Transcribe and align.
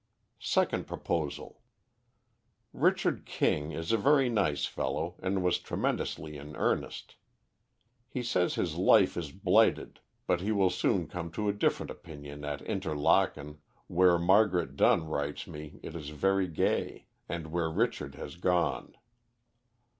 "Second 0.39 0.87
proposal 0.87 1.61
Richard 2.73 3.23
King 3.23 3.71
is 3.71 3.91
a 3.91 3.99
very 3.99 4.29
nice 4.29 4.65
fellow, 4.65 5.13
and 5.19 5.43
was 5.43 5.59
tremendously 5.59 6.37
in 6.37 6.55
earnest. 6.55 7.17
He 8.07 8.23
says 8.23 8.55
his 8.55 8.77
life 8.77 9.15
is 9.15 9.31
blighted, 9.31 9.99
but 10.25 10.41
he 10.41 10.51
will 10.51 10.71
soon 10.71 11.07
come 11.07 11.29
to 11.33 11.49
a 11.49 11.53
different 11.53 11.91
opinion 11.91 12.43
at 12.43 12.63
Interlaken, 12.63 13.59
where 13.85 14.17
Margaret 14.17 14.75
Dunn 14.75 15.05
writes 15.05 15.45
me 15.45 15.79
it 15.83 15.93
is 15.95 16.09
very 16.09 16.47
gay, 16.47 17.05
and 17.29 17.51
where 17.51 17.69
Richard 17.69 18.15
has 18.15 18.37
gone. 18.37 18.95